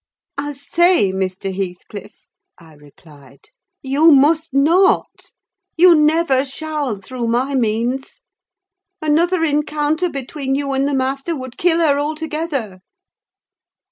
"I 0.35 0.53
say, 0.53 1.11
Mr. 1.11 1.55
Heathcliff," 1.55 2.25
I 2.57 2.73
replied, 2.73 3.49
"you 3.83 4.09
must 4.09 4.51
not: 4.51 5.33
you 5.77 5.93
never 5.93 6.43
shall, 6.43 6.95
through 6.97 7.27
my 7.27 7.53
means. 7.53 8.21
Another 8.99 9.43
encounter 9.43 10.09
between 10.09 10.55
you 10.55 10.73
and 10.73 10.87
the 10.87 10.95
master 10.95 11.35
would 11.35 11.55
kill 11.55 11.77
her 11.81 11.99
altogether." 11.99 12.79